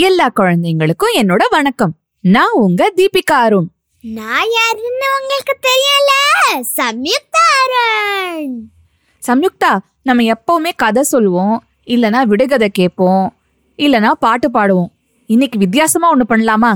எல்லா 0.00 0.32
குழந்தைங்களுக்கும் 0.36 1.16
என்னோட 1.16 1.42
வணக்கம். 1.50 1.94
நான் 2.20 2.52
உங்க 2.52 2.92
தீபிகா 2.96 3.32
அருண். 3.32 3.68
நான் 4.00 4.44
யாருன்னு 4.50 5.08
உங்களுக்கு 5.20 5.58
தெரியல? 5.62 6.12
சம்யுக்தா 6.80 7.44
அருண். 7.62 8.56
சம்யுக்தா 9.26 9.78
நம்ம 10.02 10.22
எப்பவுமே 10.22 10.70
கதை 10.76 11.02
சொல்லுவோம் 11.02 11.64
இல்லனா 11.86 12.22
விடுகதை 12.22 12.68
கேட்போம் 12.68 13.36
இல்லனா 13.76 14.10
பாட்டு 14.10 14.50
பாடுவோம். 14.50 14.92
இன்னைக்கு 15.26 15.58
வித்தியாசமா 15.58 16.16
ஒண்ணு 16.16 16.20
பண்ணலாமா? 16.28 16.74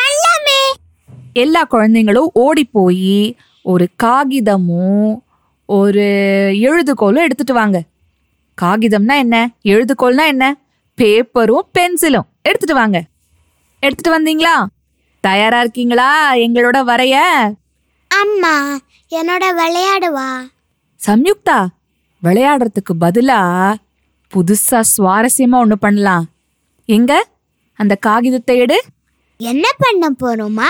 பண்ணலாமே. 0.00 0.60
எல்லா 1.32 1.66
குழந்தைங்களும் 1.70 2.26
ஓடி 2.32 2.64
போய் 2.64 3.36
ஒரு 3.62 3.88
காகிதமும் 4.02 5.20
ஒரு 5.66 6.04
எழுதுகோலும் 6.54 7.22
எடுத்துட்டு 7.22 7.54
வாங்க. 7.54 7.82
காகிதம்னா 8.62 9.16
என்ன? 9.16 9.54
எழுதுகோல்னா 9.64 10.26
என்ன? 10.26 10.56
பேப்பரும் 10.96 11.68
பென்சிலும். 11.78 12.28
எடுத்துட்டு 12.42 12.74
வாங்க. 12.74 13.04
எடுத்துட்டு 13.80 14.12
வந்தீங்களா? 14.16 14.66
தயாரா 15.20 15.60
இருக்கீங்களா 15.60 16.34
எங்களோட 16.34 16.78
வரைய? 16.90 17.16
அம்மா 18.08 18.76
என்னோட 19.10 19.44
விளையாடுவா 19.60 20.28
சம்யுக்தா 21.06 21.66
விளையாடுறதுக்கு 22.22 22.92
பதிலா 23.00 23.40
புதுசா 24.34 24.80
சுவாரஸ்யமா 24.96 25.56
ஒண்ணு 25.62 25.72
பண்ணலாம். 25.72 26.24
எங்க? 26.86 27.26
அந்த 27.72 27.96
காகிதத்தை 27.96 28.58
எடு. 28.58 28.82
என்ன 29.36 29.68
பண்ண 29.78 30.04
போறோமா? 30.22 30.68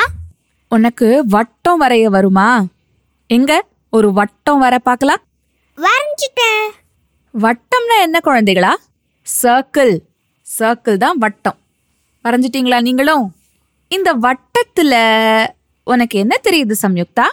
உனக்கு 0.68 1.24
வட்டம் 1.26 1.80
வரைய 1.82 2.04
வருமா? 2.04 2.64
எங்க? 3.26 3.64
ஒரு 3.90 4.12
வட்டம் 4.12 4.58
வர 4.58 4.78
பார்க்கலாம். 4.78 5.22
வரைஞ்சிட்டேன். 5.76 6.70
வட்டம்னா 7.38 7.96
என்ன 8.00 8.20
குழந்தைகளா? 8.24 8.74
சர்க்கிள். 9.42 9.98
சர்க்கிள் 10.46 11.02
தான் 11.04 11.20
வட்டம். 11.24 11.58
வரைஞ்சிட்டீங்களா 12.24 12.78
நீங்களும்? 12.86 13.24
இந்த 13.90 14.10
வட்டத்துல 14.26 14.94
உனக்கு 15.84 16.16
என்ன 16.18 16.34
தெரியுது 16.46 16.74
சம்யுக்தா? 16.82 17.26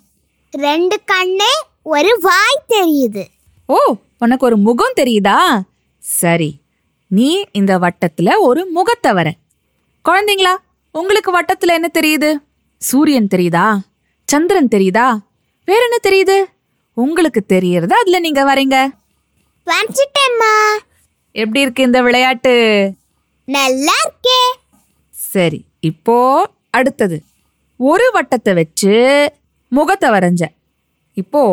ரெண்டு 0.53 0.95
கண்ணு 1.11 1.51
ஒரு 1.93 2.11
வாய் 2.21 2.65
தெரியுது. 2.73 3.23
ஓ 3.69 3.77
உனக்கு 4.23 4.45
ஒரு 4.45 4.57
முகம் 4.67 4.97
தெரியுதா? 4.99 5.37
சரி 6.03 6.49
நீ 7.07 7.29
இந்த 7.59 7.73
வட்டத்துல 7.83 8.29
ஒரு 8.47 8.61
முகத்தை 8.77 9.11
வர. 9.19 9.27
குழந்தைங்களா 10.05 10.53
உங்களுக்கு 10.91 11.31
வட்டத்துல 11.37 11.75
என்ன 11.77 11.89
தெரியுது? 11.99 12.29
சூரியன் 12.81 13.31
தெரியுதா? 13.35 13.65
சந்திரன் 14.27 14.73
தெரியுதா? 14.75 15.07
வேற 15.67 15.81
என்ன 15.87 15.97
தெரியுது? 16.07 16.37
உங்களுக்கு 16.97 17.41
தெரியறத 17.53 17.93
அதுல 18.01 18.19
நீங்க 18.19 18.41
வரீங்க 18.53 18.77
எப்படி 21.41 21.61
இருக்கு 21.63 21.81
இந்த 21.83 21.99
விளையாட்டு? 22.05 22.53
நல்லா 23.55 23.95
இருக்கே 24.05 24.39
சரி 25.13 25.65
இப்போ 25.79 26.15
அடுத்தது. 26.69 27.17
ஒரு 27.79 28.11
வட்டத்தை 28.15 28.53
வச்சு 28.53 28.93
முகத்தை 29.71 30.09
வரைஞ்ச. 30.09 30.43
இப்போ 31.17 31.43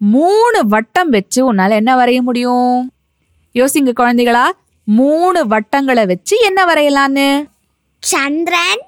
மூணு 0.00 0.58
வட்டம் 0.66 1.08
வச்சு 1.08 1.52
உன்னால 1.52 1.70
என்ன 1.70 1.92
வரைய 1.96 2.22
முடியும்? 2.22 2.92
யோசிங்க 3.54 3.92
குழந்தைகளா 3.92 4.44
மூணு 4.88 5.46
வட்டங்களை 5.46 6.04
வச்சு 6.06 6.34
என்ன 6.40 6.60
வரையலான்னு? 6.64 7.28
சந்திரன் 8.02 8.82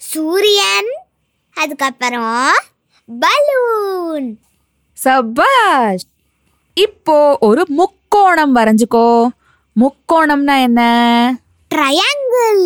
சூரியன் 0.00 0.90
அதுக்கப்புறம் 1.56 2.52
பலூன். 3.08 4.28
சபாஷ்! 4.98 6.06
இப்போ 6.76 7.36
ஒரு 7.40 7.62
முக்கோணம் 7.70 8.56
வரைஞ்சுக்கோ. 8.56 9.06
முக்கோணம்னா 9.76 10.56
என்ன? 10.60 10.80
ட்ரையாங்கிள் 11.74 12.64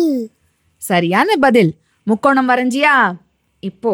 சரியான 0.77 1.35
பதில். 1.35 1.71
முக்கோணம் 2.03 2.49
வரைஞ்சியா? 2.49 2.95
இப்போ 3.59 3.93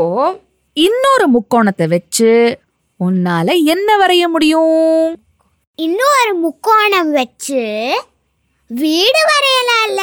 இன்னொரு 0.73 1.25
முக்கோணத்தை 1.29 1.87
வச்சு 1.87 2.59
உன்னால 2.99 3.63
என்ன 3.65 3.89
வரைய 3.97 4.27
முடியும்? 4.27 5.23
இன்னொரு 5.75 6.33
முக்கோணம் 6.35 7.11
வச்சு 7.11 7.63
வீடு 8.67 9.21
வரையலாம்ல. 9.31 10.01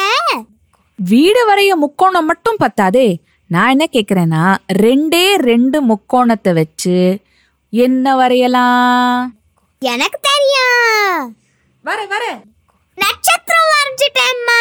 வீடு 0.95 1.41
வரைய 1.49 1.73
முக்கோணம் 1.75 2.25
மட்டும் 2.25 2.57
பத்தாதே. 2.63 3.07
நான் 3.47 3.69
என்ன 3.69 3.85
கேக்குறேன்னா 3.91 4.43
ரெண்டே 4.81 5.35
ரெண்டு 5.49 5.77
முக்கோணத்தை 5.83 6.53
வச்சு 6.53 6.97
என்ன 7.69 8.15
வரையலாம்? 8.15 9.35
எனக்கு 9.81 10.19
தெரியும். 10.29 11.37
வர 11.83 12.05
வர. 12.05 12.23
நட்சத்திரம் 12.97 13.69
வரைஞ்சிட்டேம்மா. 13.73 14.58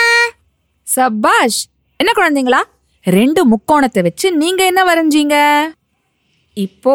சபாஷ் 0.88 1.66
என்ன 1.97 2.10
குழந்தைங்களா? 2.16 2.62
ரெண்டு 3.03 3.41
முக்கோணத்தை 3.47 4.03
வச்சு 4.03 4.32
நீங்க 4.32 4.65
என்ன 4.65 4.81
வரைஞ்சீங்க? 4.84 5.34
இப்போ 6.54 6.94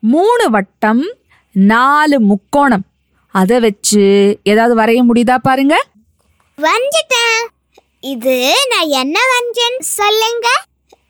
மூணு 0.00 0.50
வட்டம் 0.50 1.14
நாலு 1.52 2.20
முக்கோணம். 2.20 2.84
அதை 3.30 3.60
வச்சு 3.60 4.02
ஏதாவது 4.42 4.74
வரைய 4.76 5.04
முடியுதா 5.08 5.36
பாருங்க. 5.36 5.84
வரைஞ்சிட்டேன். 6.56 7.42
இது 8.00 8.54
நான் 8.68 8.88
என்ன 8.88 9.20
வரைஞ்சேன்னு 9.32 9.82
சொல்லுங்க. 9.98 10.48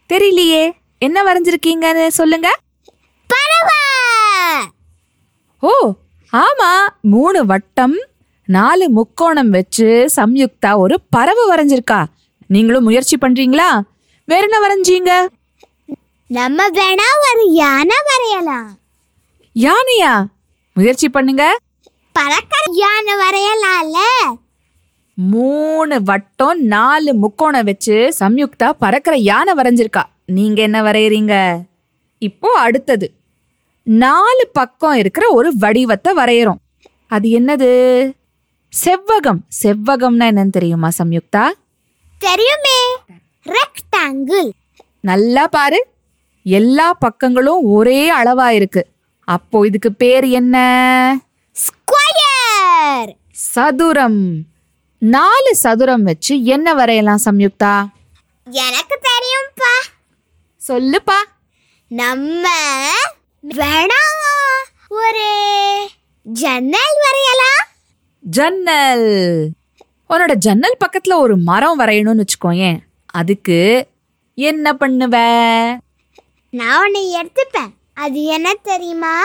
தெரியலையே. 0.08 0.72
என்ன 0.98 1.22
வரைஞ்சிருக்கீங்கன்னு 1.22 2.08
சொல்லுங்க. 2.08 2.58
பறவை 3.26 3.80
ஓ 5.60 5.92
ஆமா. 6.32 6.72
மூணு 7.00 7.47
வட்டம் 7.47 7.97
நாலு 8.47 8.89
முக்கோணம் 8.89 9.51
வச்சு 9.51 10.11
சம்யுக்தா 10.17 10.77
ஒரு 10.77 11.01
பறவை 11.11 11.45
வரைஞ்சிருக்கா. 11.51 12.05
நீங்களும் 12.47 12.84
முயற்சி 12.84 13.17
பண்றீங்களா? 13.17 13.81
வேற 14.25 14.43
என்ன 14.43 14.59
வரைஞ்சீங்க? 14.65 15.27
நம்ம 16.27 16.69
வேணா 16.69 17.09
ஒரு 17.23 17.53
யானை 17.53 17.97
வரையலாம். 18.07 18.79
யானையா? 19.55 20.27
முயற்சி 20.75 21.09
பண்ணுங்க. 21.09 21.59
பறக்கிற 22.12 22.61
யானை 22.71 23.15
வரையலாம்ல. 23.15 23.99
மூணு 25.15 26.03
வட்டம் 26.03 26.63
நாலு 26.63 27.15
முக்கோணம் 27.15 27.65
வச்சு 27.65 28.15
சம்யுக்தா 28.21 28.71
பறக்கிற 28.71 29.17
யானை 29.17 29.55
வரைஞ்சிருக்கா. 29.55 30.03
நீங்க 30.27 30.63
என்ன 30.63 30.83
வரையறீங்க? 30.83 31.63
இப்போ 32.19 32.59
அடுத்தது. 32.59 33.13
நாலு 33.83 34.49
பக்கம் 34.53 34.95
இருக்கிற 34.95 35.31
ஒரு 35.31 35.53
வடிவத்தை 35.57 36.15
வரையறோம். 36.17 36.63
அது 37.07 37.28
என்னது? 37.28 37.71
செவ்வகம். 38.72 39.41
செவ்வகம்னா 39.62 40.27
என்னன்னு 40.31 40.50
தெரியுமா 40.50 40.88
சம்யுக்தா? 40.99 41.44
தெரியுமே. 42.19 42.78
ரெக்டாங்கிள் 43.44 44.50
நல்லா 45.00 45.47
பாரு. 45.47 45.87
எல்லா 46.44 46.99
பக்கங்களும் 47.04 47.62
ஒரே 47.62 48.22
அளவா 48.22 48.49
இருக்கு. 48.49 48.82
அப்போ 49.25 49.66
இதுக்கு 49.66 49.93
பேர் 49.93 50.25
என்ன? 50.25 50.56
ஸ்கொயர் 51.56 53.15
சதுரம். 53.31 54.21
நாலு 54.98 55.56
சதுரம் 55.56 56.03
வச்சு 56.03 56.44
என்ன 56.44 56.75
வரையலாம் 56.75 57.21
சம்யுக்தா? 57.25 57.75
எனக்கு 58.47 59.00
தெரியும்பா. 59.09 59.75
சொல்லுப்பா. 60.69 61.19
நம்ம 61.88 62.48
வேணா 63.48 64.03
ஒரு 64.88 65.28
ஜன்னல் 66.22 66.97
வரையலாம். 67.03 67.66
ஜன்னல். 68.28 69.50
உன்னோட 70.10 70.34
ஜன்னல் 70.34 70.76
பக்கத்துல 70.84 71.14
ஒரு 71.14 71.37
மரம் 71.37 71.81
வரையணும்னு 71.81 72.22
வச்சுக்கோயேன் 72.22 72.78
அதுக்கு 73.06 73.88
என்ன 74.34 74.72
பண்ணுவ? 74.81 75.16
நான் 76.50 76.84
ஒன்று 76.84 77.22
எடுத்துப்பேன். 77.22 77.70
அது 77.94 78.25
என்ன 78.25 78.54
தெரியுமா? 78.54 79.22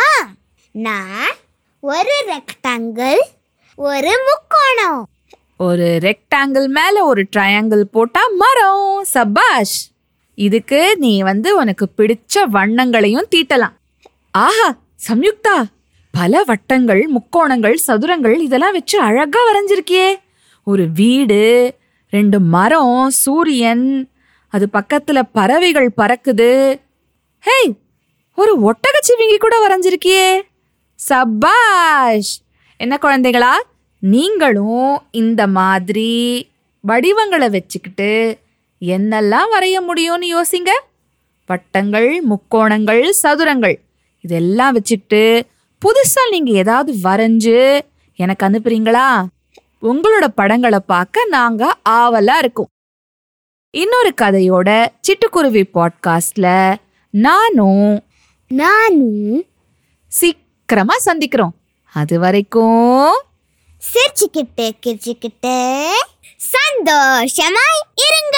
நான் 0.72 1.32
ஒரு 1.80 2.26
ரெக்டாங்கிள் 2.28 3.20
ஒரு 3.76 4.12
முக்கோணம். 4.28 5.10
ஒரு 5.58 6.00
ரெக்டாங்கிள் 6.02 6.68
மேல 6.68 7.06
ஒரு 7.06 7.28
ட்ரையாங்கிள் 7.36 7.82
போட்டா 7.82 8.22
மரம். 8.38 9.04
சபாஷ் 9.04 9.90
இதுக்கு 10.36 10.98
நீ 10.98 11.22
வந்து 11.22 11.58
உனக்கு 11.58 11.90
பிடிச்ச 11.98 12.44
வண்ணங்களையும் 12.48 13.28
தீட்டலாம். 13.36 13.76
ஆஹா 14.32 14.76
சம்யுக்தா. 15.08 15.64
பல 16.14 16.44
வட்டங்கள் 16.44 17.10
முக்கோணங்கள் 17.16 17.78
சதுரங்கள் 17.88 18.40
இதெல்லாம் 18.40 18.72
வச்சு 18.72 19.00
அழகா 19.00 19.40
வரைஞ்சிருக்கியே. 19.40 20.16
ஒரு 20.64 20.92
வீடு 20.92 21.76
ரெண்டு 22.10 22.40
மரம் 22.40 23.10
சூரியன் 23.10 24.10
அது 24.48 24.68
பக்கத்துல 24.74 25.22
பறவைகள் 25.34 25.90
பறக்குது. 25.98 26.80
ஹேய் 27.44 27.72
ஒரு 28.36 28.72
ஒட்டகச்சிவிங்கி 28.72 29.38
கூட 29.38 29.56
வரைஞ்சிருக்கியே. 29.68 30.42
சபாஷ்! 30.96 32.42
என்ன 32.78 32.98
குழந்தைகளா? 33.02 33.54
நீங்களும் 34.00 35.02
இந்த 35.12 35.48
மாதிரி 35.48 36.12
வடிவங்களை 36.84 37.50
வச்சுக்கிட்டு 37.50 38.38
என்னெல்லாம் 38.82 39.50
வரைய 39.54 39.78
முடியும்னு 39.88 40.28
யோசிங்க? 40.36 40.72
வட்டங்கள் 41.46 42.24
முக்கோணங்கள் 42.30 43.10
சதுரங்கள் 43.24 43.76
இதெல்லாம் 44.22 44.74
வச்சுக்கிட்டு 44.74 45.24
புதுசா 45.86 46.30
நீங்க 46.30 46.52
ஏதாவது 46.52 46.94
வரைஞ்சு 47.04 47.82
எனக்கு 48.16 48.46
அனுப்புறீங்களா? 48.46 49.24
உங்களோட 49.82 50.28
படங்களை 50.36 50.80
பார்க்க 50.80 51.26
நாங்க 51.26 51.78
ஆவலா 51.90 52.38
இருக்கோம். 52.38 52.68
இன்னொரு 53.70 54.14
கதையோட 54.22 54.88
சிட்டுக்குருவி 55.08 55.64
பாட்காஸ்ட்ல 55.74 56.76
நானும் 57.10 58.04
நானும் 58.48 59.46
சீக்கிரமா 60.08 60.96
சந்திக்கிறோம். 61.06 61.52
அது 61.94 62.20
வரைக்கும் 62.20 63.22
சிரிச்சுக்கிட்டு 63.92 64.70
கிரிச்சுக்கிட்டு 64.86 65.88
சந்தோஷமாய் 66.38 67.82
இருங்க. 67.96 68.38